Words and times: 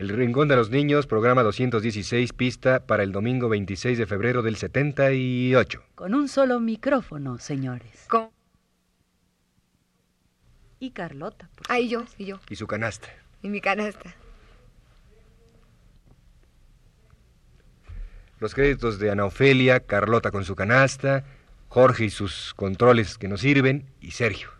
El 0.00 0.08
Rincón 0.08 0.48
de 0.48 0.56
los 0.56 0.70
Niños, 0.70 1.06
programa 1.06 1.42
216, 1.42 2.32
pista 2.32 2.86
para 2.86 3.02
el 3.02 3.12
domingo 3.12 3.50
26 3.50 3.98
de 3.98 4.06
febrero 4.06 4.40
del 4.40 4.56
78. 4.56 5.82
Con 5.94 6.14
un 6.14 6.26
solo 6.26 6.58
micrófono, 6.58 7.36
señores. 7.36 8.06
Con... 8.08 8.30
Y 10.78 10.92
Carlota. 10.92 11.50
Por 11.54 11.66
Ahí 11.70 11.90
yo, 11.90 12.06
y 12.16 12.24
yo. 12.24 12.40
Y 12.48 12.56
su 12.56 12.66
canasta. 12.66 13.10
Y 13.42 13.50
mi 13.50 13.60
canasta. 13.60 14.16
Los 18.38 18.54
créditos 18.54 18.98
de 18.98 19.10
Ana 19.10 19.26
Ofelia, 19.26 19.80
Carlota 19.80 20.30
con 20.30 20.46
su 20.46 20.56
canasta, 20.56 21.26
Jorge 21.68 22.06
y 22.06 22.10
sus 22.10 22.54
controles 22.54 23.18
que 23.18 23.28
nos 23.28 23.42
sirven, 23.42 23.84
y 24.00 24.12
Sergio. 24.12 24.59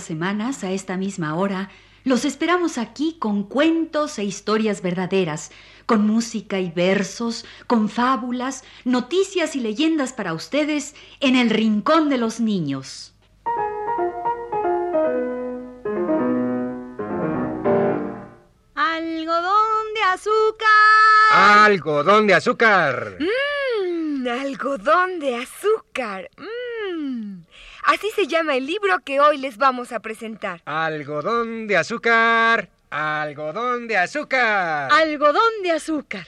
Semanas, 0.00 0.64
a 0.64 0.72
esta 0.72 0.96
misma 0.96 1.34
hora, 1.34 1.70
los 2.04 2.24
esperamos 2.24 2.78
aquí 2.78 3.16
con 3.18 3.44
cuentos 3.44 4.18
e 4.18 4.24
historias 4.24 4.80
verdaderas, 4.80 5.50
con 5.86 6.06
música 6.06 6.58
y 6.58 6.70
versos, 6.70 7.44
con 7.66 7.88
fábulas, 7.88 8.64
noticias 8.84 9.54
y 9.54 9.60
leyendas 9.60 10.12
para 10.12 10.32
ustedes 10.32 10.94
en 11.20 11.36
el 11.36 11.50
Rincón 11.50 12.08
de 12.08 12.18
los 12.18 12.40
Niños. 12.40 13.14
Algodón 18.74 19.94
de 19.94 20.02
azúcar. 20.02 20.68
¡Algodón 21.32 22.26
de 22.26 22.34
azúcar! 22.34 23.18
Mmm, 23.20 24.26
algodón 24.26 25.20
de 25.20 25.36
azúcar. 25.36 26.30
Mmm. 26.38 26.59
Así 27.84 28.08
se 28.14 28.26
llama 28.26 28.56
el 28.56 28.66
libro 28.66 28.98
que 29.04 29.20
hoy 29.20 29.38
les 29.38 29.56
vamos 29.56 29.92
a 29.92 30.00
presentar. 30.00 30.62
¡Algodón 30.64 31.66
de 31.66 31.76
azúcar! 31.76 32.68
¡Algodón 32.90 33.88
de 33.88 33.96
azúcar! 33.96 34.92
Algodón 34.92 35.62
de 35.62 35.72
azúcar. 35.72 36.26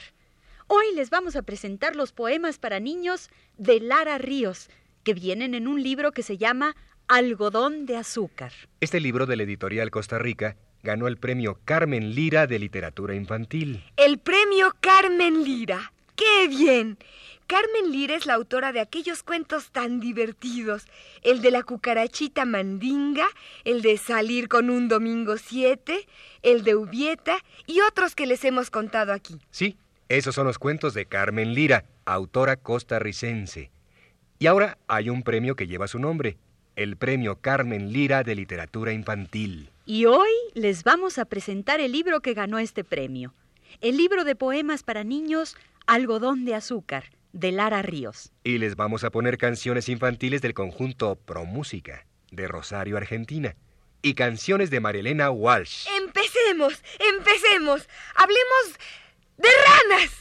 Hoy 0.67 0.85
les 0.95 1.09
vamos 1.09 1.35
a 1.35 1.41
presentar 1.41 1.95
los 1.95 2.11
poemas 2.11 2.57
para 2.57 2.79
niños 2.79 3.29
de 3.57 3.79
Lara 3.79 4.17
Ríos, 4.17 4.69
que 5.03 5.13
vienen 5.13 5.53
en 5.53 5.67
un 5.67 5.83
libro 5.83 6.11
que 6.11 6.23
se 6.23 6.37
llama 6.37 6.75
Algodón 7.07 7.85
de 7.85 7.97
azúcar. 7.97 8.53
Este 8.79 8.99
libro 8.99 9.25
de 9.25 9.35
la 9.35 9.43
editorial 9.43 9.91
Costa 9.91 10.17
Rica 10.17 10.55
ganó 10.81 11.07
el 11.07 11.17
premio 11.17 11.59
Carmen 11.65 12.15
Lira 12.15 12.47
de 12.47 12.59
Literatura 12.59 13.13
Infantil. 13.13 13.83
El 13.97 14.17
premio 14.19 14.73
Carmen 14.79 15.43
Lira. 15.43 15.93
¡Qué 16.15 16.47
bien! 16.47 16.97
Carmen 17.53 17.91
Lira 17.91 18.15
es 18.15 18.25
la 18.25 18.33
autora 18.33 18.71
de 18.71 18.79
aquellos 18.79 19.21
cuentos 19.21 19.69
tan 19.69 19.99
divertidos. 19.99 20.87
El 21.21 21.43
de 21.43 21.51
la 21.51 21.61
cucarachita 21.61 22.45
mandinga, 22.45 23.27
el 23.63 23.83
de 23.83 23.99
salir 23.99 24.47
con 24.47 24.71
un 24.71 24.87
domingo 24.87 25.37
7, 25.37 26.07
el 26.41 26.63
de 26.63 26.73
Ubieta 26.73 27.37
y 27.67 27.81
otros 27.81 28.15
que 28.15 28.25
les 28.25 28.43
hemos 28.43 28.71
contado 28.71 29.13
aquí. 29.13 29.39
Sí, 29.51 29.77
esos 30.09 30.33
son 30.33 30.47
los 30.47 30.57
cuentos 30.57 30.95
de 30.95 31.05
Carmen 31.05 31.53
Lira, 31.53 31.85
autora 32.05 32.55
costarricense. 32.55 33.69
Y 34.39 34.47
ahora 34.47 34.79
hay 34.87 35.11
un 35.11 35.21
premio 35.21 35.55
que 35.55 35.67
lleva 35.67 35.87
su 35.87 35.99
nombre, 35.99 36.37
el 36.75 36.97
premio 36.97 37.35
Carmen 37.39 37.93
Lira 37.93 38.23
de 38.23 38.33
Literatura 38.33 38.93
Infantil. 38.93 39.69
Y 39.85 40.05
hoy 40.05 40.31
les 40.55 40.83
vamos 40.83 41.19
a 41.19 41.25
presentar 41.25 41.81
el 41.81 41.91
libro 41.91 42.21
que 42.21 42.33
ganó 42.33 42.57
este 42.57 42.83
premio. 42.83 43.35
El 43.79 43.97
libro 43.97 44.23
de 44.23 44.35
poemas 44.35 44.81
para 44.81 45.03
niños 45.03 45.55
Algodón 45.85 46.45
de 46.45 46.55
azúcar, 46.55 47.11
de 47.33 47.51
Lara 47.51 47.81
Ríos. 47.81 48.31
Y 48.43 48.59
les 48.59 48.75
vamos 48.75 49.03
a 49.03 49.09
poner 49.09 49.37
canciones 49.37 49.89
infantiles 49.89 50.41
del 50.41 50.53
conjunto 50.53 51.15
Pro 51.15 51.45
Música, 51.45 52.05
de 52.31 52.47
Rosario, 52.47 52.95
Argentina, 52.95 53.55
y 54.01 54.13
canciones 54.13 54.69
de 54.69 54.79
Marilena 54.79 55.31
Walsh. 55.31 55.87
Empecemos, 55.97 56.81
empecemos. 56.99 57.89
Hablemos 58.15 58.79
de 59.37 59.49
ranas. 59.65 60.19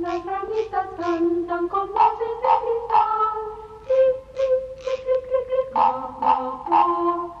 Las 0.00 0.24
ranitas 0.24 0.86
cantan 0.96 1.68
con 1.68 1.88
voces 1.92 2.34
de 2.42 2.52
cristal. 2.62 3.38
Clic, 3.84 4.14
clic, 4.32 4.62
clic, 4.78 5.02
clic, 5.04 5.74
clic, 5.74 7.37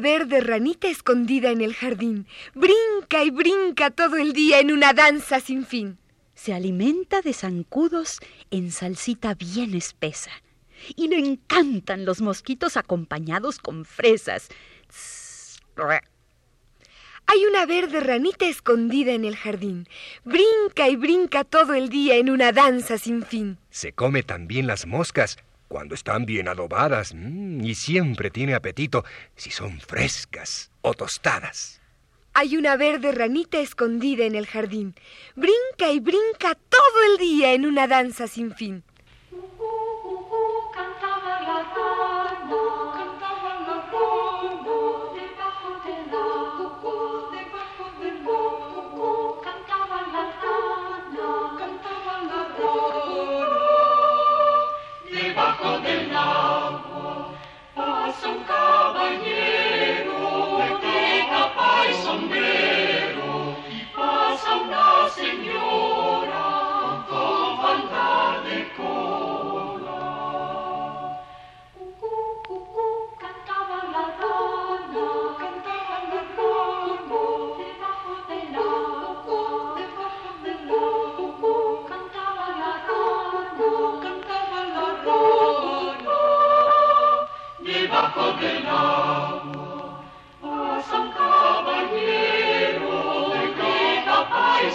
verde 0.00 0.40
ranita 0.40 0.88
escondida 0.88 1.50
en 1.50 1.60
el 1.60 1.74
jardín. 1.74 2.26
Brinca 2.54 3.24
y 3.24 3.30
brinca 3.30 3.90
todo 3.90 4.16
el 4.16 4.32
día 4.32 4.58
en 4.60 4.72
una 4.72 4.92
danza 4.92 5.40
sin 5.40 5.64
fin. 5.64 5.98
Se 6.34 6.54
alimenta 6.54 7.20
de 7.20 7.32
zancudos 7.32 8.18
en 8.50 8.70
salsita 8.70 9.34
bien 9.34 9.74
espesa. 9.74 10.30
Y 10.96 11.08
le 11.08 11.18
encantan 11.18 12.04
los 12.04 12.22
mosquitos 12.22 12.76
acompañados 12.76 13.58
con 13.58 13.84
fresas. 13.84 14.48
Hay 17.26 17.44
una 17.44 17.66
verde 17.66 18.00
ranita 18.00 18.46
escondida 18.46 19.12
en 19.12 19.24
el 19.24 19.36
jardín. 19.36 19.86
Brinca 20.24 20.88
y 20.88 20.96
brinca 20.96 21.44
todo 21.44 21.74
el 21.74 21.90
día 21.90 22.16
en 22.16 22.30
una 22.30 22.52
danza 22.52 22.98
sin 22.98 23.22
fin. 23.22 23.58
Se 23.70 23.92
come 23.92 24.22
también 24.22 24.66
las 24.66 24.86
moscas 24.86 25.36
cuando 25.70 25.94
están 25.94 26.26
bien 26.26 26.48
adobadas 26.48 27.14
mm, 27.14 27.64
y 27.64 27.76
siempre 27.76 28.28
tiene 28.28 28.54
apetito 28.54 29.04
si 29.36 29.52
son 29.52 29.80
frescas 29.80 30.72
o 30.82 30.94
tostadas. 30.94 31.80
Hay 32.34 32.56
una 32.56 32.76
verde 32.76 33.12
ranita 33.12 33.60
escondida 33.60 34.24
en 34.24 34.34
el 34.34 34.46
jardín. 34.46 34.96
Brinca 35.36 35.92
y 35.92 36.00
brinca 36.00 36.56
todo 36.68 37.12
el 37.12 37.18
día 37.18 37.52
en 37.52 37.66
una 37.66 37.86
danza 37.86 38.26
sin 38.26 38.52
fin. 38.52 38.82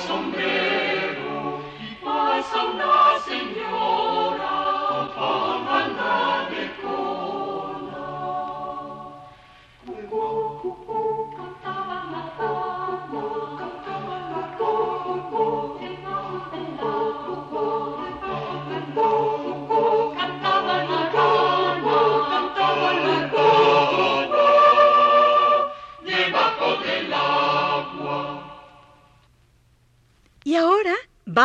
some 0.07 0.34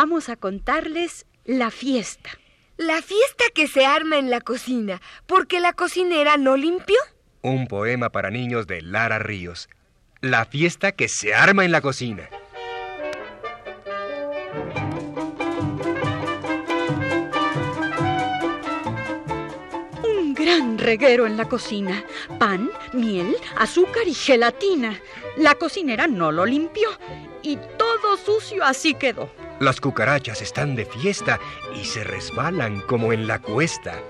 Vamos 0.03 0.29
a 0.29 0.35
contarles 0.35 1.27
la 1.45 1.69
fiesta. 1.69 2.31
La 2.75 3.03
fiesta 3.03 3.43
que 3.53 3.67
se 3.67 3.85
arma 3.85 4.17
en 4.17 4.31
la 4.31 4.41
cocina, 4.41 4.99
porque 5.27 5.59
la 5.59 5.73
cocinera 5.73 6.37
no 6.37 6.57
limpió. 6.57 6.97
Un 7.43 7.67
poema 7.67 8.09
para 8.09 8.31
niños 8.31 8.65
de 8.65 8.81
Lara 8.81 9.19
Ríos. 9.19 9.69
La 10.19 10.45
fiesta 10.45 10.93
que 10.93 11.07
se 11.07 11.35
arma 11.35 11.65
en 11.65 11.71
la 11.71 11.81
cocina. 11.81 12.27
Un 20.03 20.33
gran 20.33 20.79
reguero 20.79 21.27
en 21.27 21.37
la 21.37 21.47
cocina. 21.47 22.03
Pan, 22.39 22.71
miel, 22.91 23.35
azúcar 23.55 24.07
y 24.07 24.15
gelatina. 24.15 24.99
La 25.37 25.53
cocinera 25.53 26.07
no 26.07 26.31
lo 26.31 26.47
limpió 26.47 26.89
y 27.43 27.57
todo 27.77 28.17
sucio 28.17 28.63
así 28.63 28.95
quedó. 28.95 29.29
Las 29.61 29.79
cucarachas 29.79 30.41
están 30.41 30.75
de 30.75 30.85
fiesta 30.85 31.39
y 31.79 31.85
se 31.85 32.03
resbalan 32.03 32.81
como 32.81 33.13
en 33.13 33.27
la 33.27 33.37
cuesta. 33.37 34.01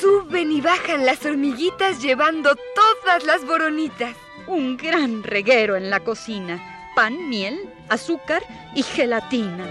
Suben 0.00 0.52
y 0.52 0.60
bajan 0.60 1.04
las 1.04 1.26
hormiguitas 1.26 2.00
llevando 2.00 2.54
todas 2.76 3.24
las 3.24 3.44
boronitas. 3.44 4.14
Un 4.46 4.76
gran 4.76 5.24
reguero 5.24 5.74
en 5.74 5.90
la 5.90 5.98
cocina. 5.98 6.92
Pan, 6.94 7.28
miel, 7.28 7.58
azúcar 7.88 8.44
y 8.76 8.84
gelatina. 8.84 9.66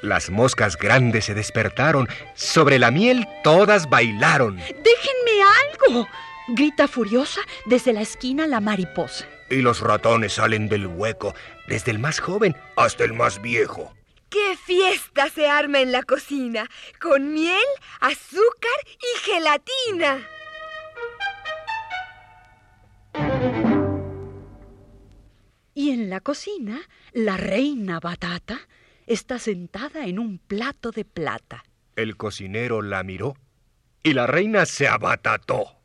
Las 0.00 0.30
moscas 0.30 0.78
grandes 0.78 1.26
se 1.26 1.34
despertaron. 1.34 2.08
Sobre 2.32 2.78
la 2.78 2.90
miel 2.90 3.28
todas 3.42 3.90
bailaron. 3.90 4.56
¡Déjenme 4.56 5.42
algo! 5.90 6.08
Grita 6.48 6.88
furiosa 6.88 7.42
desde 7.66 7.92
la 7.92 8.00
esquina 8.00 8.46
la 8.46 8.60
mariposa. 8.60 9.26
Y 9.54 9.62
los 9.62 9.82
ratones 9.82 10.32
salen 10.32 10.68
del 10.68 10.88
hueco, 10.88 11.32
desde 11.68 11.92
el 11.92 12.00
más 12.00 12.18
joven 12.18 12.56
hasta 12.74 13.04
el 13.04 13.12
más 13.12 13.40
viejo. 13.40 13.94
¡Qué 14.28 14.56
fiesta 14.56 15.30
se 15.30 15.48
arma 15.48 15.80
en 15.80 15.92
la 15.92 16.02
cocina! 16.02 16.68
Con 17.00 17.32
miel, 17.32 17.62
azúcar 18.00 18.72
y 18.98 19.30
gelatina. 19.30 20.26
Y 25.72 25.90
en 25.90 26.10
la 26.10 26.18
cocina, 26.18 26.80
la 27.12 27.36
reina 27.36 28.00
Batata 28.00 28.58
está 29.06 29.38
sentada 29.38 30.06
en 30.06 30.18
un 30.18 30.38
plato 30.38 30.90
de 30.90 31.04
plata. 31.04 31.62
El 31.94 32.16
cocinero 32.16 32.82
la 32.82 33.04
miró 33.04 33.36
y 34.02 34.14
la 34.14 34.26
reina 34.26 34.66
se 34.66 34.88
abatató. 34.88 35.83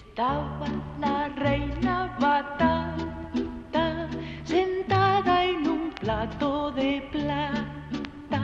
Estaba 0.00 0.66
la 0.98 1.28
reina 1.36 2.16
batata 2.18 4.08
sentada 4.44 5.44
en 5.44 5.68
un 5.68 5.90
plato 6.00 6.70
de 6.72 7.02
plata. 7.12 8.42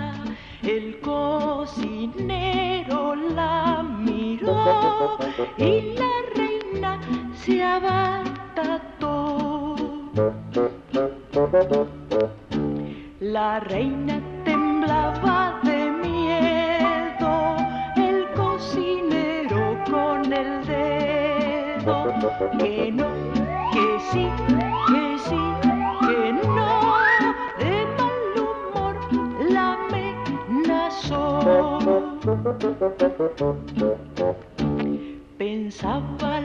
El 0.63 1.01
cocinero 1.01 1.95
la 3.15 3.83
miró 3.83 5.17
y 5.57 5.95
la 6.01 6.15
reina 6.35 7.01
se 7.35 7.65
abatató. 7.65 9.07
La 13.21 13.61
reina 13.61 14.21
que 22.39 22.93
no, 22.93 23.07
que 23.73 23.99
sí, 24.13 24.29
que 24.89 25.19
sí, 25.19 25.41
que 26.07 26.33
no, 26.33 26.69
de 27.59 27.75
mal 27.97 28.25
humor 28.37 28.95
la 29.51 29.67
amenazó. 29.89 31.23
Pensaba 35.39 36.41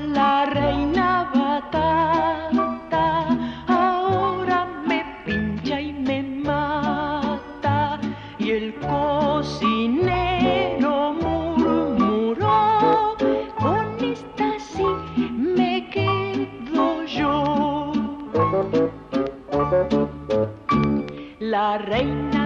La 21.40 21.78
reina 21.78 22.41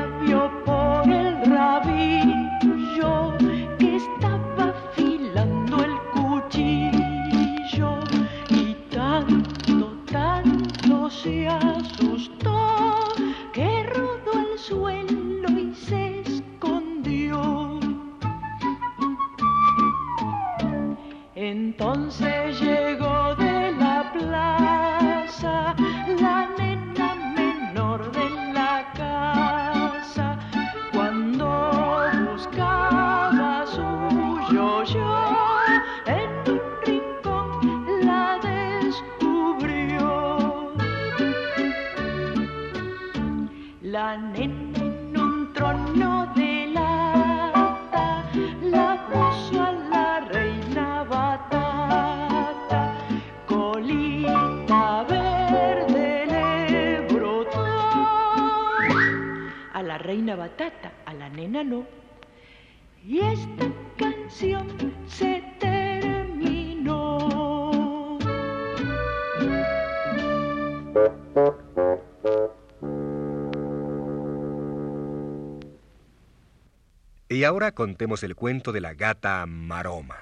Y 77.46 77.48
ahora 77.48 77.74
contemos 77.74 78.24
el 78.24 78.36
cuento 78.36 78.72
de 78.72 78.82
la 78.82 78.96
gata 78.96 79.46
Maroma. 79.46 80.18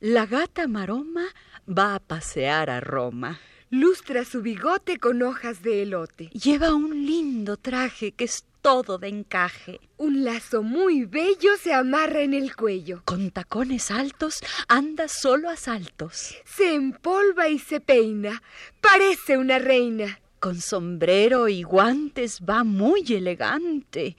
La 0.00 0.26
gata 0.26 0.66
Maroma 0.66 1.26
va 1.68 1.94
a 1.94 2.00
pasear 2.00 2.68
a 2.68 2.80
Roma. 2.80 3.38
Lustra 3.70 4.24
su 4.24 4.42
bigote 4.42 4.98
con 4.98 5.22
hojas 5.22 5.62
de 5.62 5.82
elote. 5.82 6.30
Lleva 6.30 6.74
un 6.74 7.06
lindo 7.06 7.56
traje 7.56 8.10
que 8.10 8.24
es 8.24 8.44
todo 8.60 8.98
de 8.98 9.06
encaje. 9.06 9.78
Un 9.98 10.24
lazo 10.24 10.64
muy 10.64 11.04
bello 11.04 11.56
se 11.62 11.72
amarra 11.72 12.22
en 12.22 12.34
el 12.34 12.56
cuello. 12.56 13.02
Con 13.04 13.30
tacones 13.30 13.92
altos 13.92 14.40
anda 14.66 15.06
solo 15.06 15.48
a 15.48 15.54
saltos. 15.54 16.34
Se 16.44 16.74
empolva 16.74 17.48
y 17.48 17.60
se 17.60 17.78
peina. 17.78 18.42
Parece 18.80 19.38
una 19.38 19.60
reina. 19.60 20.18
Con 20.40 20.60
sombrero 20.60 21.48
y 21.48 21.62
guantes 21.62 22.40
va 22.48 22.62
muy 22.62 23.04
elegante. 23.08 24.16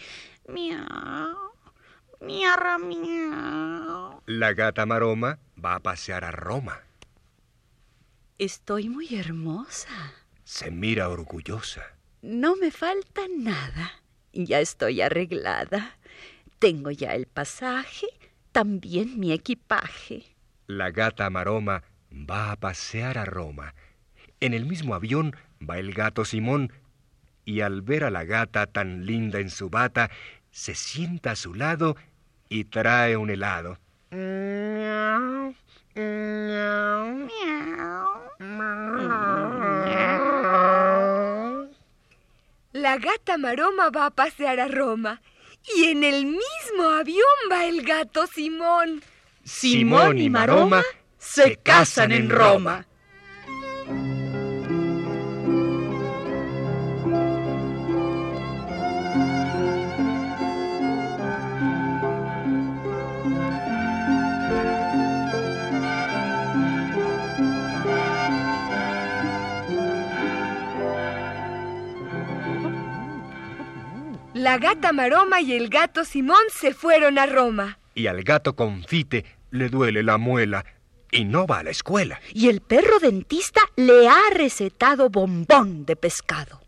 Miau, 0.48 1.54
miarra, 2.20 2.78
miau. 2.78 4.22
La 4.26 4.54
gata 4.54 4.86
Maroma 4.86 5.40
va 5.64 5.76
a 5.76 5.80
pasear 5.80 6.26
a 6.26 6.32
Roma. 6.32 6.82
Estoy 8.38 8.90
muy 8.90 9.16
hermosa. 9.16 10.14
Se 10.44 10.72
mira 10.72 11.10
orgullosa. 11.10 11.84
No 12.22 12.56
me 12.58 12.72
falta 12.72 13.22
nada. 13.38 14.02
Ya 14.34 14.60
estoy 14.60 15.02
arreglada. 15.02 15.98
Tengo 16.60 16.92
ya 16.92 17.14
el 17.16 17.28
pasaje, 17.28 18.08
también 18.52 19.20
mi 19.20 19.32
equipaje. 19.32 20.24
La 20.68 20.92
gata 20.92 21.30
Maroma 21.30 21.84
va 22.12 22.52
a 22.52 22.56
pasear 22.58 23.18
a 23.18 23.26
Roma. 23.26 23.74
En 24.42 24.54
el 24.54 24.66
mismo 24.66 24.96
avión 24.96 25.36
va 25.68 25.80
el 25.80 25.94
gato 25.94 26.26
Simón 26.26 26.72
y 27.46 27.62
al 27.62 27.82
ver 27.82 28.04
a 28.04 28.12
la 28.12 28.26
gata 28.26 28.68
tan 28.68 29.06
linda 29.06 29.40
en 29.40 29.50
su 29.50 29.70
bata, 29.70 30.12
se 30.52 30.76
sienta 30.76 31.32
a 31.32 31.36
su 31.36 31.54
lado 31.54 31.96
y 32.48 32.66
trae 32.66 33.18
un 33.18 33.30
helado. 33.30 33.80
La 42.72 42.98
gata 42.98 43.38
Maroma 43.38 43.90
va 43.90 44.08
a 44.08 44.12
pasear 44.12 44.60
a 44.60 44.68
Roma 44.68 45.22
y 45.76 45.86
en 45.86 46.04
el 46.04 46.26
mismo 46.26 46.90
avión 47.00 47.26
va 47.52 47.66
el 47.66 47.82
gato 47.84 48.28
Simón. 48.28 49.02
Simón 49.44 50.20
y 50.20 50.30
Maroma 50.30 50.84
se 51.18 51.58
casan 51.58 52.12
en 52.12 52.30
Roma. 52.30 52.86
La 74.50 74.58
gata 74.58 74.92
Maroma 74.92 75.42
y 75.42 75.54
el 75.54 75.70
gato 75.70 76.04
Simón 76.04 76.42
se 76.52 76.74
fueron 76.74 77.20
a 77.20 77.28
Roma. 77.28 77.78
Y 77.94 78.08
al 78.08 78.24
gato 78.24 78.56
confite 78.56 79.24
le 79.52 79.70
duele 79.70 80.02
la 80.02 80.18
muela 80.18 80.66
y 81.12 81.24
no 81.24 81.46
va 81.46 81.60
a 81.60 81.64
la 81.64 81.70
escuela. 81.70 82.20
Y 82.34 82.50
el 82.50 82.60
perro 82.60 82.98
dentista 82.98 83.62
le 83.76 84.08
ha 84.08 84.32
recetado 84.34 85.12
bombón 85.12 85.86
de 85.86 85.96
pescado. 85.96 86.62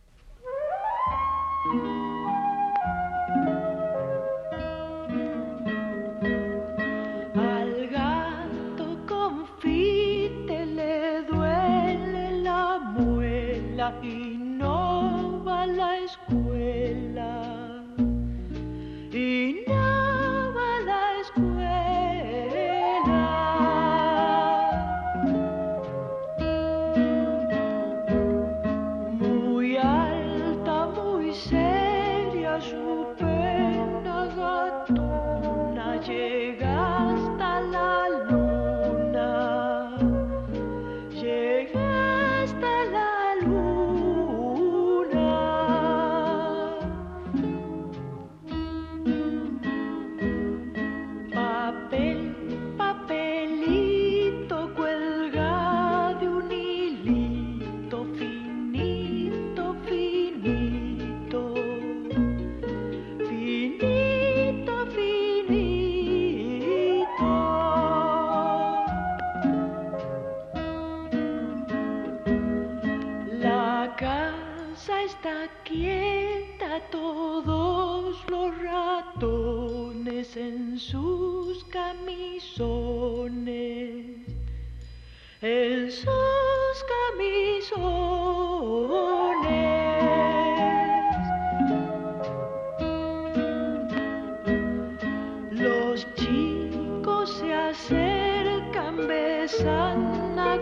Chicos 97.72 97.78
se 97.78 97.96
acercan, 97.96 99.08
besan 99.08 100.38
a 100.38 100.58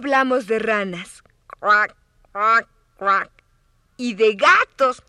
hablamos 0.00 0.46
de 0.46 0.58
ranas. 0.58 1.22
Cuac, 1.58 1.94
cuac, 2.32 2.66
cuac. 2.96 3.30
Y 3.98 4.14
de 4.14 4.34
gatos. 4.34 5.02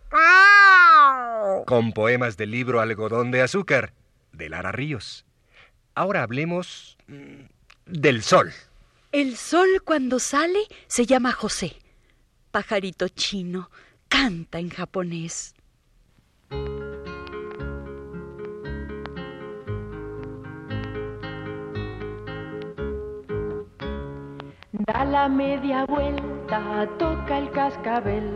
Con 1.65 1.93
poemas 1.93 2.35
del 2.35 2.51
libro 2.51 2.81
Algodón 2.81 3.31
de 3.31 3.41
Azúcar, 3.41 3.93
de 4.33 4.49
Lara 4.49 4.73
Ríos. 4.73 5.25
Ahora 5.95 6.23
hablemos 6.23 6.97
mm, 7.07 7.45
del 7.85 8.21
sol. 8.21 8.51
El 9.13 9.37
sol 9.37 9.81
cuando 9.85 10.19
sale 10.19 10.59
se 10.87 11.05
llama 11.05 11.31
José. 11.31 11.77
Pajarito 12.51 13.07
chino, 13.07 13.71
canta 14.09 14.59
en 14.59 14.69
japonés. 14.69 15.55
Da 24.93 25.05
la 25.05 25.29
media 25.29 25.85
vuelta, 25.85 26.85
toca 26.99 27.37
el 27.37 27.49
cascabel, 27.51 28.27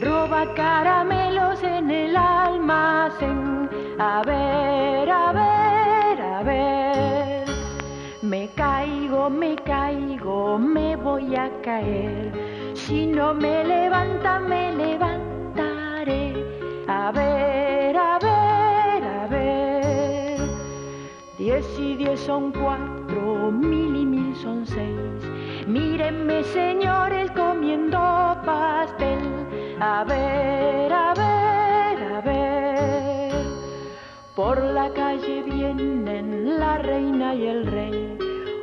roba 0.00 0.46
caramelos 0.54 1.62
en 1.62 1.90
el 1.90 2.16
almacén. 2.16 3.68
A 3.98 4.22
ver, 4.24 5.10
a 5.10 5.32
ver, 5.32 6.20
a 6.22 6.42
ver. 6.42 7.44
Me 8.22 8.48
caigo, 8.54 9.28
me 9.28 9.56
caigo, 9.56 10.58
me 10.58 10.96
voy 10.96 11.36
a 11.36 11.50
caer. 11.60 12.32
Si 12.72 13.06
no 13.06 13.34
me 13.34 13.62
levanta, 13.64 14.38
me 14.38 14.72
levantaré. 14.72 16.32
A 16.88 17.12
ver, 17.12 17.94
a 17.94 18.18
ver, 18.20 19.04
a 19.04 19.26
ver. 19.26 20.40
Diez 21.36 21.78
y 21.78 21.94
diez 21.96 22.20
son 22.20 22.52
cuatro, 22.52 23.50
mil 23.52 23.94
Mírenme, 25.74 26.44
señores, 26.44 27.32
comiendo 27.32 27.98
pastel. 28.46 29.18
A 29.80 30.04
ver, 30.04 30.92
a 30.92 31.12
ver, 31.14 32.12
a 32.14 32.20
ver. 32.20 33.32
Por 34.36 34.62
la 34.62 34.88
calle 34.90 35.42
vienen 35.42 36.60
la 36.60 36.78
reina 36.78 37.34
y 37.34 37.48
el 37.48 37.66
rey. 37.66 38.16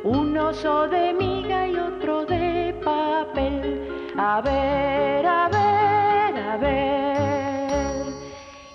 un 0.06 0.38
oso 0.38 0.88
de 0.88 1.12
miga 1.12 1.68
y 1.68 1.75
otro 1.75 2.25
de 2.25 2.80
papel. 2.82 4.13
A 4.18 4.39
ver, 4.39 5.25
a 5.25 5.50
ver, 5.50 6.34
a 6.51 6.56
ver. 6.56 8.06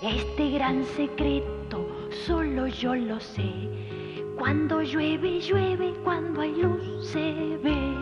Este 0.03 0.51
gran 0.51 0.85
secreto 0.85 1.87
solo 2.27 2.67
yo 2.67 2.93
lo 2.93 3.19
sé. 3.19 3.51
Cuando 4.37 4.83
llueve, 4.83 5.39
llueve, 5.39 5.95
cuando 6.03 6.41
hay 6.41 6.53
luz 6.53 7.07
se 7.07 7.57
ve. 7.63 7.97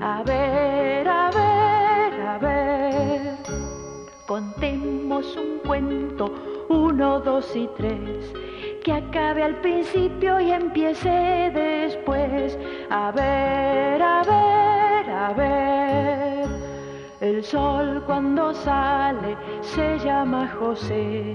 A 0.00 0.22
ver, 0.22 1.08
a 1.08 1.30
ver, 1.30 2.20
a 2.20 2.38
ver. 2.38 3.36
Contemos 4.26 5.36
un 5.36 5.58
cuento, 5.66 6.30
uno, 6.68 7.20
dos 7.20 7.54
y 7.56 7.68
tres, 7.76 8.32
que 8.84 8.92
acabe 8.92 9.42
al 9.42 9.60
principio 9.60 10.40
y 10.40 10.50
empiece 10.50 11.50
después. 11.54 12.58
A 12.90 13.10
ver, 13.12 14.02
a 14.02 14.22
ver, 14.22 15.10
a 15.10 15.32
ver. 15.32 16.46
El 17.20 17.42
sol 17.42 18.02
cuando 18.06 18.52
sale 18.52 19.36
se 19.62 19.98
llama 20.00 20.46
José. 20.58 21.34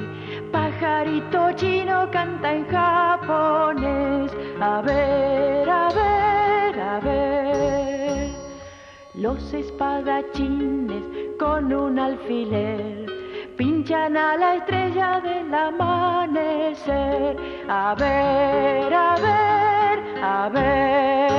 Pajarito 0.52 1.52
chino 1.54 2.10
canta 2.12 2.54
en 2.54 2.68
japonés. 2.68 4.32
A 4.62 4.82
ver, 4.82 5.70
a 5.70 5.90
ver, 5.90 6.01
Los 9.22 9.54
espadachines 9.54 11.04
con 11.38 11.72
un 11.72 12.00
alfiler 12.00 13.06
pinchan 13.56 14.18
a 14.18 14.36
la 14.36 14.56
estrella 14.56 15.22
del 15.22 15.54
amanecer. 15.54 17.38
A 17.70 17.94
ver, 17.94 18.92
a 18.92 19.16
ver, 19.22 20.00
a 20.24 20.50
ver. 20.50 21.32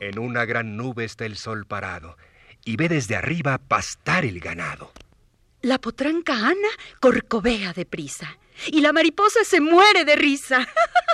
En 0.00 0.18
una 0.18 0.46
gran 0.46 0.78
nube 0.78 1.04
está 1.04 1.26
el 1.26 1.36
sol 1.36 1.66
parado 1.66 2.16
y 2.64 2.76
ve 2.76 2.88
desde 2.88 3.14
arriba 3.14 3.58
pastar 3.58 4.24
el 4.24 4.40
ganado. 4.40 4.90
La 5.60 5.78
potranca 5.78 6.32
Ana 6.32 6.70
corcovea 6.98 7.74
deprisa 7.74 8.38
y 8.68 8.80
la 8.80 8.94
mariposa 8.94 9.44
se 9.44 9.60
muere 9.60 10.06
de 10.06 10.16
risa. 10.16 10.66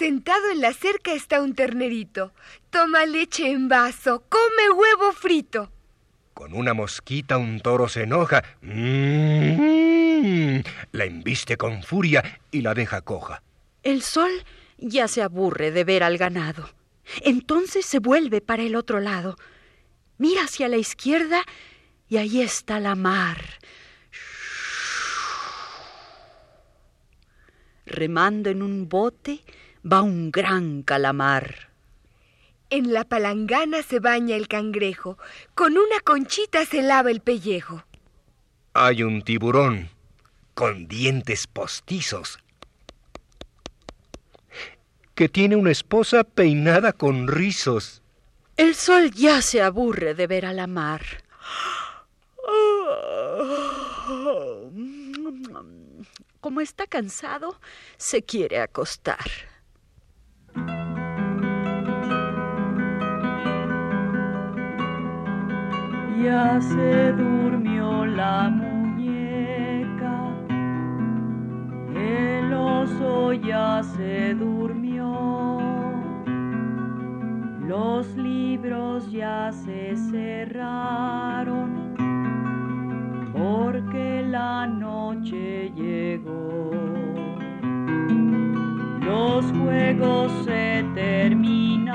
Sentado 0.00 0.50
en 0.50 0.62
la 0.62 0.72
cerca 0.72 1.12
está 1.12 1.42
un 1.42 1.54
ternerito. 1.54 2.32
Toma 2.70 3.04
leche 3.04 3.50
en 3.50 3.68
vaso, 3.68 4.24
come 4.30 4.70
huevo 4.74 5.12
frito. 5.12 5.70
Con 6.32 6.54
una 6.54 6.72
mosquita 6.72 7.36
un 7.36 7.60
toro 7.60 7.86
se 7.86 8.04
enoja. 8.04 8.42
Mm, 8.62 10.60
La 10.92 11.04
embiste 11.04 11.58
con 11.58 11.82
furia 11.82 12.40
y 12.50 12.62
la 12.62 12.72
deja 12.72 13.02
coja. 13.02 13.42
El 13.82 14.00
sol 14.00 14.30
ya 14.78 15.06
se 15.06 15.20
aburre 15.20 15.70
de 15.70 15.84
ver 15.84 16.02
al 16.02 16.16
ganado. 16.16 16.70
Entonces 17.20 17.84
se 17.84 17.98
vuelve 17.98 18.40
para 18.40 18.62
el 18.62 18.76
otro 18.76 19.00
lado. 19.00 19.36
Mira 20.16 20.44
hacia 20.44 20.68
la 20.68 20.78
izquierda 20.78 21.42
y 22.08 22.16
ahí 22.16 22.40
está 22.40 22.80
la 22.80 22.94
mar. 22.94 23.36
Remando 27.90 28.50
en 28.50 28.62
un 28.62 28.88
bote 28.88 29.40
va 29.84 30.00
un 30.00 30.30
gran 30.30 30.82
calamar. 30.82 31.70
En 32.70 32.92
la 32.92 33.02
palangana 33.02 33.82
se 33.82 33.98
baña 33.98 34.36
el 34.36 34.46
cangrejo. 34.46 35.18
Con 35.56 35.72
una 35.72 35.98
conchita 36.04 36.64
se 36.64 36.82
lava 36.82 37.10
el 37.10 37.20
pellejo. 37.20 37.82
Hay 38.74 39.02
un 39.02 39.22
tiburón 39.22 39.90
con 40.54 40.86
dientes 40.86 41.48
postizos 41.48 42.38
que 45.16 45.28
tiene 45.28 45.56
una 45.56 45.72
esposa 45.72 46.22
peinada 46.22 46.92
con 46.92 47.26
rizos. 47.26 48.02
El 48.56 48.76
sol 48.76 49.10
ya 49.10 49.42
se 49.42 49.60
aburre 49.60 50.14
de 50.14 50.28
ver 50.28 50.46
a 50.46 50.52
la 50.52 50.68
mar. 50.68 51.02
Como 56.40 56.62
está 56.62 56.86
cansado, 56.86 57.60
se 57.98 58.22
quiere 58.22 58.60
acostar. 58.60 59.18
Ya 66.22 66.60
se 66.60 67.12
durmió 67.12 68.04
la 68.06 68.50
muñeca, 68.50 70.34
el 71.94 72.52
oso 72.52 73.32
ya 73.32 73.82
se 73.82 74.34
durmió, 74.34 75.58
los 77.66 78.06
libros 78.16 79.10
ya 79.10 79.50
se 79.52 79.94
cerraron, 80.10 81.89
la 84.30 84.66
noche 84.66 85.72
llegó. 85.74 86.70
Los 89.00 89.44
juegos 89.52 90.30
se 90.44 90.84
terminaron 90.94 91.90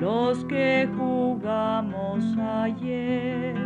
los 0.00 0.44
que 0.44 0.88
jugamos 0.96 2.24
ayer, 2.38 3.56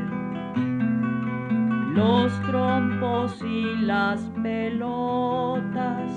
los 1.94 2.32
trompos 2.42 3.42
y 3.42 3.76
las 3.84 4.20
pelotas, 4.42 6.10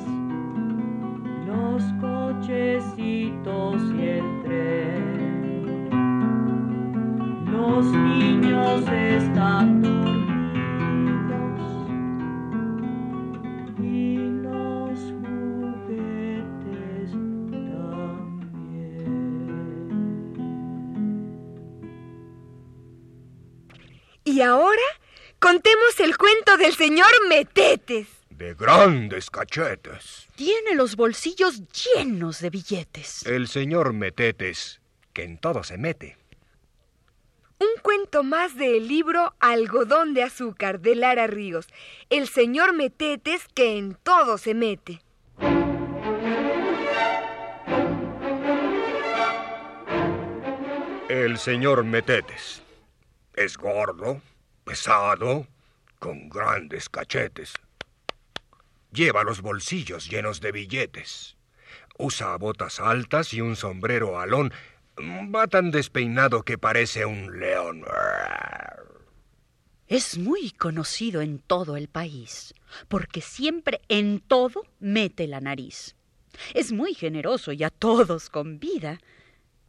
los 1.46 1.84
cochecitos 2.00 3.82
y 3.94 4.02
el 4.02 4.42
tren. 4.44 5.05
Los 7.56 7.86
niños 7.86 8.84
están 8.92 9.82
dormidos 9.82 11.72
y 13.80 14.18
los 14.44 15.00
juguetes 15.22 17.12
también. 17.72 18.36
Y 24.26 24.42
ahora 24.42 24.82
contemos 25.40 26.00
el 26.00 26.18
cuento 26.18 26.58
del 26.58 26.74
señor 26.76 27.08
Metetes. 27.30 28.08
De 28.30 28.54
grandes 28.54 29.30
cachetes. 29.30 30.28
Tiene 30.36 30.76
los 30.76 30.98
bolsillos 30.98 31.62
llenos 31.96 32.42
de 32.42 32.50
billetes. 32.50 33.26
El 33.26 33.48
señor 33.48 33.94
Metetes, 33.94 34.82
que 35.14 35.24
en 35.24 35.38
todo 35.38 35.64
se 35.64 35.78
mete. 35.78 36.18
Un 37.58 37.82
cuento 37.82 38.24
más 38.24 38.58
del 38.58 38.88
libro 38.88 39.34
Algodón 39.40 40.14
de 40.14 40.24
azúcar 40.24 40.82
de 40.82 40.96
Lara 40.96 41.28
Ríos. 41.28 41.68
El 42.10 42.28
señor 42.28 42.74
Metetes 42.74 43.48
que 43.54 43.78
en 43.78 43.96
todo 43.96 44.38
se 44.38 44.54
mete. 44.54 45.02
El 51.08 51.38
señor 51.38 51.86
Metetes. 51.86 52.62
Es 53.36 53.58
gordo, 53.58 54.22
pesado, 54.66 55.48
con 56.00 56.28
grandes 56.28 56.90
cachetes. 56.90 57.54
Lleva 58.92 59.24
los 59.24 59.42
bolsillos 59.42 60.10
llenos 60.10 60.42
de 60.42 60.52
billetes. 60.52 61.38
Usa 61.98 62.36
botas 62.38 62.82
altas 62.82 63.34
y 63.34 63.40
un 63.40 63.56
sombrero 63.56 64.20
alón. 64.20 64.54
Va 64.98 65.48
tan 65.48 65.72
despeinado 65.72 66.44
que 66.44 66.58
parece 66.58 67.06
un 67.06 67.40
león. 67.40 67.84
Es 69.88 70.18
muy 70.18 70.52
conocido 70.52 71.22
en 71.22 71.40
todo 71.40 71.76
el 71.76 71.90
país, 71.90 72.54
porque 72.88 73.22
siempre 73.22 73.82
en 73.90 74.20
todo 74.20 74.64
mete 74.80 75.28
la 75.28 75.42
nariz. 75.42 75.96
Es 76.54 76.72
muy 76.72 76.94
generoso 76.94 77.52
y 77.52 77.64
a 77.64 77.70
todos 77.70 78.30
convida, 78.30 79.00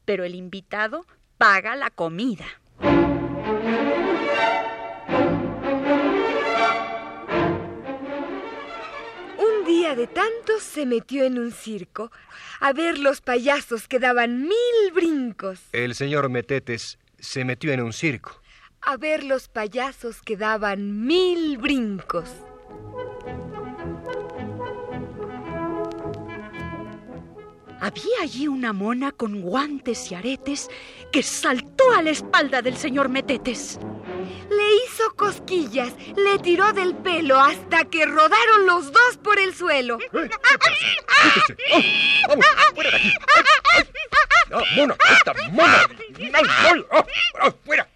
pero 0.05 0.25
el 0.25 0.35
invitado 0.35 1.07
paga 1.39 1.77
la 1.77 1.91
comida. 1.91 2.47
Día 9.87 9.95
de 9.95 10.09
tantos 10.09 10.65
se 10.65 10.85
metió 10.85 11.23
en 11.23 11.39
un 11.39 11.53
circo 11.53 12.11
a 12.59 12.73
ver 12.73 12.99
los 12.99 13.21
payasos 13.21 13.87
que 13.87 14.01
daban 14.01 14.43
mil 14.43 14.93
brincos. 14.93 15.61
El 15.73 15.95
señor 15.95 16.29
Metetes 16.29 16.99
se 17.21 17.45
metió 17.45 17.73
en 17.73 17.81
un 17.81 17.93
circo. 17.93 18.43
A 18.81 18.97
ver 18.97 19.23
los 19.23 19.47
payasos 19.47 20.23
que 20.23 20.37
daban 20.37 21.07
mil 21.07 21.59
brincos. 21.59 22.29
Había 27.81 28.23
allí 28.23 28.49
una 28.49 28.73
mona 28.73 29.13
con 29.13 29.41
guantes 29.41 30.11
y 30.11 30.17
aretes 30.17 30.69
que 31.13 31.23
saltó 31.23 31.93
a 31.93 32.03
la 32.03 32.11
espalda 32.11 32.61
del 32.61 32.77
señor 32.77 33.09
Metetes. 33.09 33.79
Le 34.51 34.77
hizo 34.77 35.15
cosquillas, 35.17 35.93
le 36.17 36.39
tiró 36.39 36.73
del 36.73 36.95
pelo 36.95 37.39
hasta 37.39 37.85
que 37.85 38.07
rodaron 38.07 38.67
los 38.67 38.93
dos 38.93 39.17
por 39.23 39.39
el 39.39 39.55
suelo. 39.55 39.99
¡Eh! 40.01 40.09
¿Qué 40.13 40.59
pasa? 40.59 40.71
Quítese. 41.35 41.57
¡Oh! 41.73 41.83
¡Vamos! 42.29 42.47
¡Fuera 42.75 42.91
de 42.91 42.97
aquí! 42.97 43.13
¡Ay! 43.37 43.45
¡Ay! 43.73 43.85
¡No, 44.51 44.63
mona! 44.77 44.97
¡Esta 45.11 45.35
mona! 45.51 45.89
¡Oh! 46.91 47.07
¡Oh! 47.43 47.53
¡Fuera! 47.65 47.89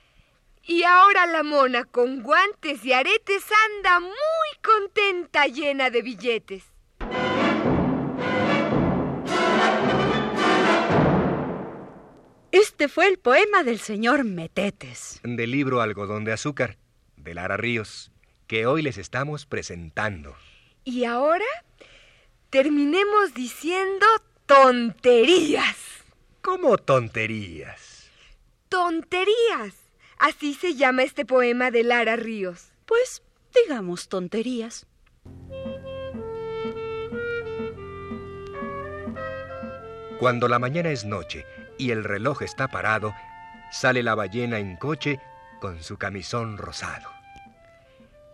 Y 0.62 0.84
ahora 0.84 1.26
la 1.26 1.42
mona 1.42 1.84
con 1.84 2.22
guantes 2.22 2.84
y 2.84 2.92
aretes 2.92 3.44
anda 3.66 3.98
muy 3.98 4.14
contenta 4.62 5.46
llena 5.46 5.90
de 5.90 6.02
billetes. 6.02 6.62
Este 12.52 12.88
fue 12.88 13.06
el 13.06 13.18
poema 13.18 13.62
del 13.62 13.78
señor 13.78 14.24
Metetes. 14.24 15.20
Del 15.22 15.52
libro 15.52 15.80
Algodón 15.80 16.24
de 16.24 16.32
Azúcar, 16.32 16.78
de 17.16 17.32
Lara 17.32 17.56
Ríos, 17.56 18.10
que 18.48 18.66
hoy 18.66 18.82
les 18.82 18.98
estamos 18.98 19.46
presentando. 19.46 20.34
Y 20.82 21.04
ahora 21.04 21.44
terminemos 22.50 23.34
diciendo 23.34 24.04
tonterías. 24.46 25.76
¿Cómo 26.42 26.76
tonterías? 26.76 28.10
Tonterías. 28.68 29.74
Así 30.18 30.54
se 30.54 30.74
llama 30.74 31.04
este 31.04 31.24
poema 31.24 31.70
de 31.70 31.84
Lara 31.84 32.16
Ríos. 32.16 32.72
Pues 32.84 33.22
digamos 33.54 34.08
tonterías. 34.08 34.88
Cuando 40.18 40.48
la 40.48 40.58
mañana 40.58 40.90
es 40.90 41.04
noche 41.04 41.46
y 41.80 41.92
el 41.92 42.04
reloj 42.04 42.42
está 42.42 42.68
parado, 42.68 43.14
sale 43.70 44.02
la 44.02 44.14
ballena 44.14 44.58
en 44.58 44.76
coche 44.76 45.18
con 45.60 45.82
su 45.82 45.96
camisón 45.96 46.58
rosado. 46.58 47.08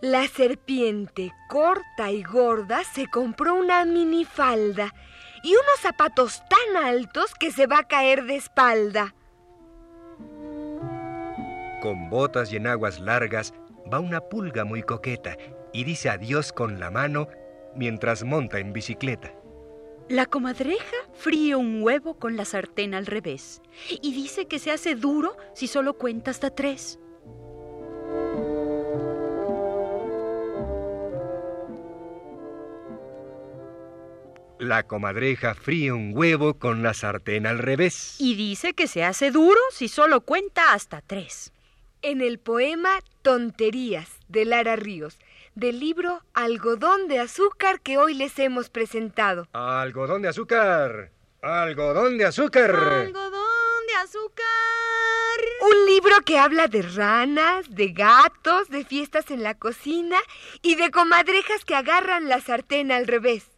La 0.01 0.27
serpiente, 0.27 1.33
corta 1.49 2.11
y 2.11 2.23
gorda, 2.23 2.83
se 2.85 3.07
compró 3.07 3.55
una 3.55 3.85
minifalda 3.85 4.93
y 5.43 5.53
unos 5.53 5.81
zapatos 5.81 6.43
tan 6.49 6.85
altos 6.85 7.35
que 7.35 7.53
se 7.53 7.67
va 7.67 7.79
a 7.79 7.89
caer 7.89 8.25
de 8.25 8.37
espalda. 8.37 9.15
Con 11.81 12.11
botas 12.11 12.53
y 12.53 12.57
enaguas 12.57 12.99
largas 12.99 13.55
va 13.93 14.01
una 14.01 14.21
pulga 14.21 14.65
muy 14.65 14.83
coqueta 14.83 15.37
y 15.73 15.85
dice 15.85 16.11
adiós 16.11 16.53
con 16.53 16.81
la 16.81 16.91
mano 16.91 17.29
mientras 17.77 18.25
monta 18.25 18.59
en 18.59 18.73
bicicleta. 18.73 19.33
La 20.09 20.27
comadreja 20.27 20.97
fríe 21.15 21.57
un 21.57 21.83
huevo 21.83 22.15
con 22.15 22.37
la 22.37 22.45
sartén 22.45 22.95
al 22.95 23.07
revés 23.07 23.61
y 23.91 24.13
dice 24.13 24.47
que 24.47 24.61
se 24.61 24.71
hace 24.71 24.95
duro 24.95 25.37
si 25.53 25.67
solo 25.67 25.95
cuenta 25.95 26.31
hasta 26.31 26.51
tres. 26.51 27.01
La 34.61 34.85
comadreja 34.85 35.57
fríe 35.57 35.91
un 35.91 36.13
huevo 36.15 36.55
con 36.55 36.85
la 36.85 36.95
sartén 36.95 37.45
al 37.45 37.59
revés. 37.59 38.15
Y 38.21 38.37
dice 38.37 38.75
que 38.75 38.87
se 38.87 39.03
hace 39.03 39.33
duro 39.33 39.59
si 39.73 39.89
solo 39.89 40.21
cuenta 40.21 40.73
hasta 40.73 41.01
tres. 41.01 41.53
En 42.03 42.21
el 42.21 42.39
poema 42.39 42.91
Tonterías 43.23 44.21
de 44.29 44.45
Lara 44.45 44.77
Ríos, 44.77 45.19
del 45.57 45.81
libro 45.81 46.23
Algodón 46.35 47.09
de 47.09 47.19
Azúcar 47.19 47.81
que 47.81 47.99
hoy 47.99 48.15
les 48.15 48.39
hemos 48.39 48.69
presentado. 48.69 49.49
Algodón 49.53 50.23
de 50.23 50.29
azúcar. 50.29 51.11
Algodón 51.43 52.19
de 52.19 52.27
azúcar. 52.27 52.71
Algodón 52.71 53.87
de 53.89 53.95
azúcar. 54.05 54.47
Un 55.63 55.87
libro 55.87 56.21
que 56.25 56.39
habla 56.39 56.69
de 56.69 56.83
ranas, 56.83 57.75
de 57.75 57.89
gatos, 57.89 58.69
de 58.69 58.85
fiestas 58.85 59.31
en 59.31 59.43
la 59.43 59.55
cocina 59.55 60.19
y 60.63 60.77
de 60.77 60.91
comadrejas 60.91 61.65
que 61.65 61.75
agarran 61.75 62.29
la 62.29 62.41
sartén 62.41 62.93
al 62.93 63.07
revés. 63.07 63.51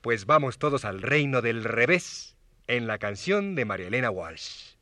Pues 0.00 0.26
vamos 0.26 0.58
todos 0.58 0.84
al 0.84 1.00
reino 1.00 1.40
del 1.40 1.62
revés 1.62 2.36
en 2.66 2.86
la 2.88 2.98
canción 2.98 3.54
de 3.54 3.64
María 3.64 3.86
Elena 3.86 4.10
Walsh. 4.10 4.74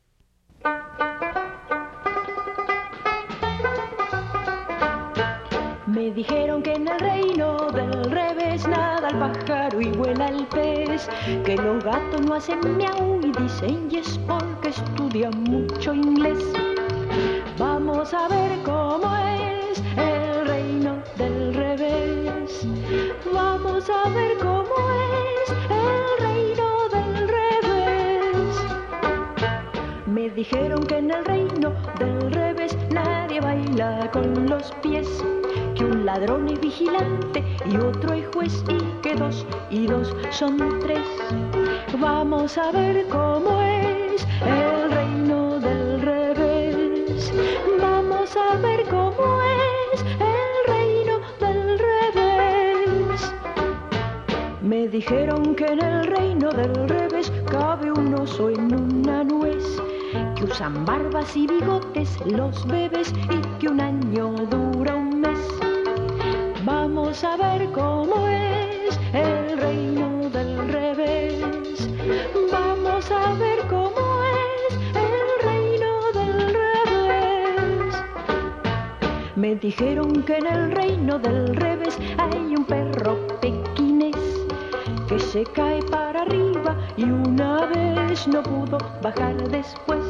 Dijeron 6.15 6.61
que 6.61 6.73
en 6.73 6.87
el 6.87 6.99
reino 6.99 7.57
del 7.71 8.11
revés 8.11 8.67
nada 8.67 9.09
el 9.09 9.17
pájaro 9.17 9.81
y 9.81 9.89
vuela 9.91 10.27
el 10.27 10.45
pez, 10.47 11.09
que 11.43 11.55
los 11.55 11.83
gatos 11.83 12.21
no 12.21 12.35
hacen 12.35 12.59
miau 12.77 13.19
y 13.23 13.31
dicen 13.41 13.89
yes 13.89 14.19
porque 14.27 14.69
estudian 14.69 15.33
mucho 15.43 15.93
inglés. 15.93 16.43
Vamos 17.57 18.13
a 18.13 18.27
ver 18.27 18.59
cómo 18.63 19.15
es 19.15 19.81
el 19.97 20.47
reino 20.47 21.01
del 21.17 21.53
revés. 21.53 22.67
Vamos 23.33 23.89
a 23.89 24.09
ver 24.09 24.37
cómo 24.37 24.75
es 25.41 25.49
el 25.69 26.25
reino 26.25 26.89
del 26.89 27.27
revés. 27.27 28.57
Me 30.05 30.29
dijeron 30.29 30.85
que 30.85 30.97
en 30.97 31.11
el 31.11 31.25
reino 31.25 31.73
del 31.97 32.31
revés 32.31 32.77
nadie 32.91 33.41
baila 33.41 34.09
con 34.11 34.47
los 34.47 34.71
pies, 34.83 35.23
que 35.75 35.85
un 35.85 36.05
ladrón 36.05 36.49
es 36.49 36.59
vigilante 36.59 37.43
y 37.69 37.77
otro 37.77 38.13
es 38.13 38.27
juez 38.33 38.63
y 38.67 38.77
que 39.01 39.15
dos 39.15 39.45
y 39.69 39.87
dos 39.87 40.15
son 40.31 40.57
tres. 40.79 41.05
Vamos 41.99 42.57
a 42.57 42.71
ver 42.71 43.07
cómo 43.09 43.61
es 43.61 44.27
el 44.45 44.91
reino 44.91 45.59
del 45.59 46.01
revés. 46.01 47.33
Vamos 47.81 48.35
a 48.35 48.55
ver 48.57 48.83
cómo 48.89 49.41
es 49.93 50.01
el 50.19 50.73
reino 50.73 51.19
del 51.39 51.79
revés. 51.79 53.33
Me 54.61 54.87
dijeron 54.87 55.55
que 55.55 55.65
en 55.65 55.83
el 55.83 56.05
reino 56.07 56.49
del 56.51 56.89
revés 56.89 57.31
cabe 57.49 57.91
un 57.91 58.13
oso 58.15 58.49
en 58.49 58.73
una 58.73 59.23
nuez, 59.23 59.81
que 60.35 60.43
usan 60.43 60.85
barbas 60.85 61.35
y 61.35 61.47
bigotes 61.47 62.19
los 62.25 62.65
bebés 62.67 63.13
y 63.29 63.59
que 63.59 63.69
un 63.69 63.81
año 63.81 64.33
dura 64.49 64.95
un. 64.95 65.02
Vamos 66.95 67.23
a 67.23 67.35
ver 67.37 67.71
cómo 67.71 68.27
es 68.27 68.99
el 69.13 69.57
reino 69.57 70.29
del 70.29 70.67
revés. 70.71 71.89
Vamos 72.51 73.09
a 73.09 73.33
ver 73.33 73.65
cómo 73.67 74.21
es 74.23 74.77
el 74.93 75.43
reino 75.43 76.11
del 76.13 76.53
revés. 76.53 77.95
Me 79.35 79.55
dijeron 79.55 80.21
que 80.21 80.37
en 80.37 80.45
el 80.45 80.71
reino 80.71 81.17
del 81.17 81.55
revés 81.55 81.97
hay 82.19 82.55
un 82.55 82.63
perro 82.63 83.17
pequinés 83.41 84.45
que 85.09 85.17
se 85.17 85.45
cae 85.45 85.81
para 85.89 86.21
arriba 86.21 86.77
y 86.95 87.05
una 87.05 87.65
vez 87.65 88.27
no 88.27 88.43
pudo 88.43 88.77
bajar 89.01 89.35
después. 89.49 90.05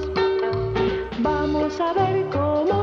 Vamos 1.19 1.79
a 1.79 1.93
ver 1.93 2.27
cómo 2.29 2.82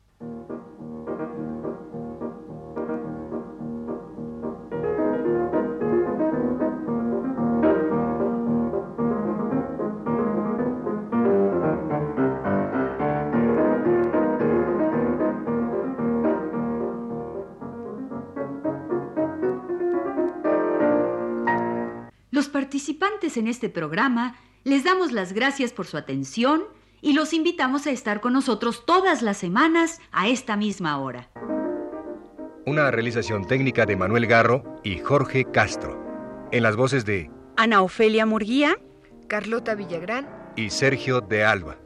Participantes 22.81 23.37
en 23.37 23.47
este 23.47 23.69
programa 23.69 24.35
les 24.63 24.83
damos 24.83 25.11
las 25.11 25.33
gracias 25.33 25.71
por 25.71 25.85
su 25.85 25.97
atención 25.97 26.63
y 26.99 27.13
los 27.13 27.31
invitamos 27.31 27.85
a 27.85 27.91
estar 27.91 28.21
con 28.21 28.33
nosotros 28.33 28.87
todas 28.87 29.21
las 29.21 29.37
semanas 29.37 29.99
a 30.11 30.27
esta 30.29 30.57
misma 30.57 30.97
hora. 30.97 31.29
Una 32.65 32.89
realización 32.89 33.45
técnica 33.45 33.85
de 33.85 33.95
Manuel 33.95 34.25
Garro 34.25 34.63
y 34.83 34.97
Jorge 34.97 35.45
Castro. 35.45 36.49
En 36.51 36.63
las 36.63 36.75
voces 36.75 37.05
de 37.05 37.29
Ana 37.55 37.83
Ofelia 37.83 38.25
Murguía. 38.25 38.75
Carlota 39.27 39.75
Villagrán. 39.75 40.27
y 40.55 40.71
Sergio 40.71 41.21
de 41.21 41.43
Alba. 41.43 41.77